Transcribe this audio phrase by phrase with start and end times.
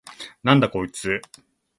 [0.41, 1.21] なんだこいつ！？